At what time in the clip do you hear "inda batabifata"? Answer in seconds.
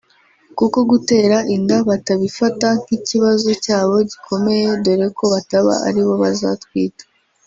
1.55-2.67